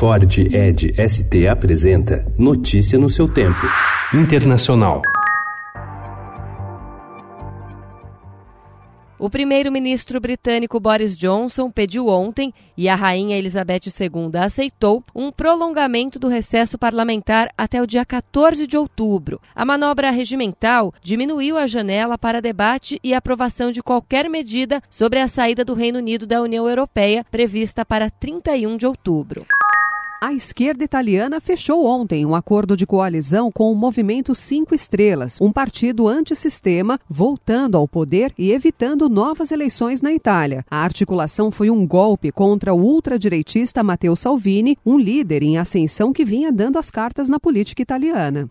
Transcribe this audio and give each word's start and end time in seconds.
Ford 0.00 0.38
Ed 0.38 0.94
ST 0.96 1.46
apresenta 1.46 2.24
Notícia 2.38 2.98
no 2.98 3.10
seu 3.10 3.28
tempo. 3.28 3.60
Internacional. 4.14 5.02
O 9.18 9.28
primeiro-ministro 9.28 10.18
britânico 10.18 10.80
Boris 10.80 11.14
Johnson 11.18 11.70
pediu 11.70 12.08
ontem, 12.08 12.54
e 12.78 12.88
a 12.88 12.94
rainha 12.94 13.36
Elizabeth 13.36 13.80
II 14.00 14.40
aceitou, 14.42 15.04
um 15.14 15.30
prolongamento 15.30 16.18
do 16.18 16.28
recesso 16.28 16.78
parlamentar 16.78 17.50
até 17.54 17.82
o 17.82 17.86
dia 17.86 18.06
14 18.06 18.66
de 18.66 18.78
outubro. 18.78 19.38
A 19.54 19.66
manobra 19.66 20.10
regimental 20.10 20.94
diminuiu 21.02 21.58
a 21.58 21.66
janela 21.66 22.16
para 22.16 22.40
debate 22.40 22.98
e 23.04 23.12
aprovação 23.12 23.70
de 23.70 23.82
qualquer 23.82 24.30
medida 24.30 24.80
sobre 24.88 25.20
a 25.20 25.28
saída 25.28 25.62
do 25.62 25.74
Reino 25.74 25.98
Unido 25.98 26.26
da 26.26 26.40
União 26.40 26.66
Europeia, 26.66 27.22
prevista 27.30 27.84
para 27.84 28.08
31 28.08 28.78
de 28.78 28.86
outubro. 28.86 29.44
A 30.22 30.34
esquerda 30.34 30.84
italiana 30.84 31.40
fechou 31.40 31.86
ontem 31.86 32.26
um 32.26 32.34
acordo 32.34 32.76
de 32.76 32.86
coalizão 32.86 33.50
com 33.50 33.72
o 33.72 33.74
Movimento 33.74 34.34
Cinco 34.34 34.74
Estrelas, 34.74 35.40
um 35.40 35.50
partido 35.50 36.06
antissistema, 36.06 37.00
voltando 37.08 37.78
ao 37.78 37.88
poder 37.88 38.30
e 38.36 38.52
evitando 38.52 39.08
novas 39.08 39.50
eleições 39.50 40.02
na 40.02 40.12
Itália. 40.12 40.62
A 40.70 40.84
articulação 40.84 41.50
foi 41.50 41.70
um 41.70 41.86
golpe 41.86 42.30
contra 42.30 42.74
o 42.74 42.82
ultradireitista 42.82 43.82
Matteo 43.82 44.14
Salvini, 44.14 44.76
um 44.84 44.98
líder 44.98 45.42
em 45.42 45.56
ascensão 45.56 46.12
que 46.12 46.22
vinha 46.22 46.52
dando 46.52 46.78
as 46.78 46.90
cartas 46.90 47.30
na 47.30 47.40
política 47.40 47.80
italiana. 47.80 48.46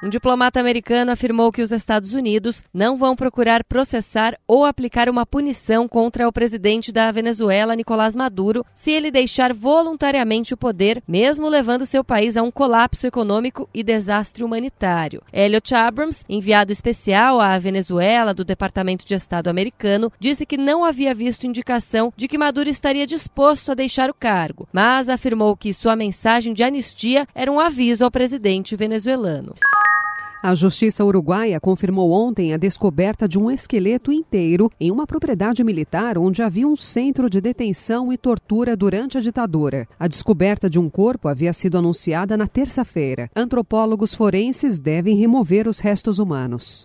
Um 0.00 0.08
diplomata 0.08 0.60
americano 0.60 1.10
afirmou 1.10 1.50
que 1.50 1.60
os 1.60 1.72
Estados 1.72 2.12
Unidos 2.12 2.62
não 2.72 2.96
vão 2.96 3.16
procurar 3.16 3.64
processar 3.64 4.38
ou 4.46 4.64
aplicar 4.64 5.08
uma 5.08 5.26
punição 5.26 5.88
contra 5.88 6.28
o 6.28 6.32
presidente 6.32 6.92
da 6.92 7.10
Venezuela, 7.10 7.74
Nicolás 7.74 8.14
Maduro, 8.14 8.64
se 8.76 8.92
ele 8.92 9.10
deixar 9.10 9.52
voluntariamente 9.52 10.54
o 10.54 10.56
poder, 10.56 11.02
mesmo 11.06 11.48
levando 11.48 11.84
seu 11.84 12.04
país 12.04 12.36
a 12.36 12.44
um 12.44 12.50
colapso 12.50 13.08
econômico 13.08 13.68
e 13.74 13.82
desastre 13.82 14.44
humanitário. 14.44 15.20
Elliot 15.32 15.74
Abrams, 15.74 16.24
enviado 16.28 16.70
especial 16.70 17.40
à 17.40 17.58
Venezuela 17.58 18.32
do 18.32 18.44
Departamento 18.44 19.04
de 19.04 19.14
Estado 19.14 19.48
americano, 19.48 20.12
disse 20.20 20.46
que 20.46 20.56
não 20.56 20.84
havia 20.84 21.12
visto 21.12 21.44
indicação 21.44 22.12
de 22.16 22.28
que 22.28 22.38
Maduro 22.38 22.68
estaria 22.68 23.04
disposto 23.04 23.72
a 23.72 23.74
deixar 23.74 24.10
o 24.10 24.14
cargo, 24.14 24.68
mas 24.72 25.08
afirmou 25.08 25.56
que 25.56 25.74
sua 25.74 25.96
mensagem 25.96 26.54
de 26.54 26.62
anistia 26.62 27.26
era 27.34 27.50
um 27.50 27.58
aviso 27.58 28.04
ao 28.04 28.12
presidente 28.12 28.76
venezuelano. 28.76 29.54
A 30.40 30.54
Justiça 30.54 31.04
Uruguaia 31.04 31.58
confirmou 31.58 32.12
ontem 32.12 32.54
a 32.54 32.56
descoberta 32.56 33.26
de 33.26 33.36
um 33.36 33.50
esqueleto 33.50 34.12
inteiro 34.12 34.70
em 34.78 34.88
uma 34.88 35.04
propriedade 35.04 35.64
militar 35.64 36.16
onde 36.16 36.42
havia 36.42 36.66
um 36.66 36.76
centro 36.76 37.28
de 37.28 37.40
detenção 37.40 38.12
e 38.12 38.16
tortura 38.16 38.76
durante 38.76 39.18
a 39.18 39.20
ditadura. 39.20 39.88
A 39.98 40.06
descoberta 40.06 40.70
de 40.70 40.78
um 40.78 40.88
corpo 40.88 41.26
havia 41.26 41.52
sido 41.52 41.76
anunciada 41.76 42.36
na 42.36 42.46
terça-feira. 42.46 43.28
Antropólogos 43.34 44.14
forenses 44.14 44.78
devem 44.78 45.16
remover 45.16 45.66
os 45.66 45.80
restos 45.80 46.20
humanos. 46.20 46.84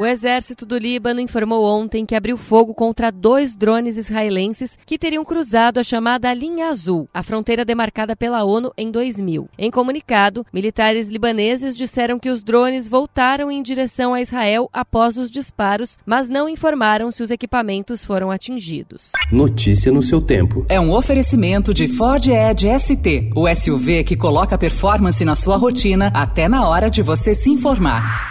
O 0.00 0.06
exército 0.06 0.64
do 0.64 0.78
Líbano 0.78 1.20
informou 1.20 1.62
ontem 1.62 2.06
que 2.06 2.14
abriu 2.14 2.38
fogo 2.38 2.72
contra 2.72 3.12
dois 3.12 3.54
drones 3.54 3.98
israelenses 3.98 4.78
que 4.86 4.96
teriam 4.96 5.22
cruzado 5.22 5.78
a 5.78 5.84
chamada 5.84 6.32
Linha 6.32 6.70
Azul, 6.70 7.06
a 7.12 7.22
fronteira 7.22 7.66
demarcada 7.66 8.16
pela 8.16 8.42
ONU 8.42 8.72
em 8.78 8.90
2000. 8.90 9.46
Em 9.58 9.70
comunicado, 9.70 10.42
militares 10.54 11.08
libaneses 11.08 11.76
disseram 11.76 12.18
que 12.18 12.30
os 12.30 12.42
drones 12.42 12.88
voltaram 12.88 13.50
em 13.50 13.62
direção 13.62 14.14
a 14.14 14.22
Israel 14.22 14.70
após 14.72 15.18
os 15.18 15.30
disparos, 15.30 15.98
mas 16.06 16.30
não 16.30 16.48
informaram 16.48 17.10
se 17.10 17.22
os 17.22 17.30
equipamentos 17.30 18.02
foram 18.02 18.30
atingidos. 18.30 19.10
Notícia 19.30 19.92
no 19.92 20.02
seu 20.02 20.22
tempo. 20.22 20.64
É 20.70 20.80
um 20.80 20.94
oferecimento 20.94 21.74
de 21.74 21.86
Ford 21.86 22.26
Edge 22.26 22.68
ST, 22.78 23.32
o 23.36 23.46
SUV 23.54 24.02
que 24.04 24.16
coloca 24.16 24.56
performance 24.56 25.22
na 25.26 25.34
sua 25.34 25.58
rotina 25.58 26.10
até 26.14 26.48
na 26.48 26.66
hora 26.66 26.88
de 26.88 27.02
você 27.02 27.34
se 27.34 27.50
informar. 27.50 28.29